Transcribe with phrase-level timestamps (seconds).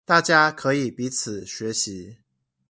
[0.03, 2.15] 大家可以彼此學習